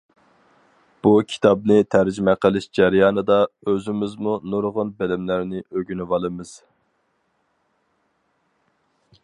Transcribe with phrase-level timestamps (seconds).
[1.07, 3.37] بۇ كىتابنى تەرجىمە قىلىش جەريانىدا
[3.73, 6.55] ئۆزىمىزمۇ نۇرغۇن بىلىملەرنى ئۆگىنىۋالىمىز.